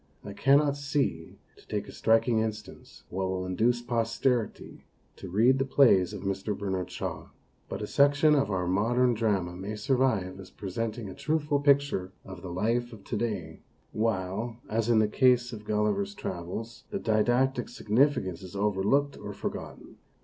I 0.25 0.33
cannot 0.33 0.77
see, 0.77 1.37
to 1.57 1.67
take 1.67 1.87
a 1.87 1.91
striking 1.91 2.39
instance, 2.39 3.03
what 3.11 3.29
will 3.29 3.45
induce 3.45 3.83
posterity 3.83 4.83
to 5.17 5.29
read 5.29 5.59
the 5.59 5.63
plays 5.63 6.11
of 6.11 6.23
Mr. 6.23 6.57
Bernard 6.57 6.89
Shaw. 6.89 7.27
But 7.69 7.83
a 7.83 7.85
section 7.85 8.33
of 8.33 8.49
our 8.49 8.65
modern 8.65 9.13
drama 9.13 9.55
may 9.55 9.75
survive 9.75 10.39
as 10.39 10.49
presenting 10.49 11.07
a 11.07 11.13
truthful 11.13 11.59
picture 11.59 12.13
of 12.25 12.41
the 12.41 12.49
life 12.51 12.91
of 12.93 13.03
to 13.03 13.15
day, 13.15 13.61
while, 13.91 14.57
as 14.67 14.89
in 14.89 14.97
the 14.97 15.07
case 15.07 15.53
of" 15.53 15.65
Gulliver's 15.65 16.15
Travels," 16.15 16.85
the 16.89 16.97
didactic 16.97 17.69
significance 17.69 18.41
is 18.41 18.55
overlooked 18.55 19.17
or 19.19 19.33
forgotten. 19.33 19.97